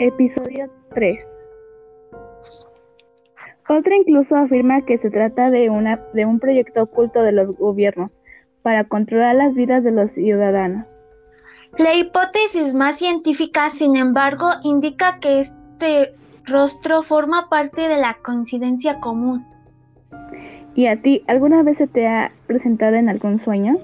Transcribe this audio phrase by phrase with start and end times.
[0.00, 1.28] Episodio 3
[3.68, 8.10] Otra incluso afirma que se trata de, una, de un proyecto oculto de los gobiernos
[8.62, 10.86] para controlar las vidas de los ciudadanos.
[11.78, 18.98] La hipótesis más científica, sin embargo, indica que este rostro forma parte de la coincidencia
[18.98, 19.46] común.
[20.74, 23.78] ¿Y a ti alguna vez se te ha presentado en algún sueño?